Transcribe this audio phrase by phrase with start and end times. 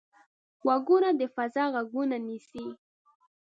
[0.63, 2.65] غوږونه د فضا غږونه نیسي